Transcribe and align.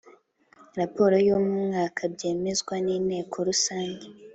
Raporo 0.79 1.15
y’umwaka 1.27 2.01
byemezwa 2.13 2.73
n’Inteko 2.85 3.35
Rusange; 3.47 4.07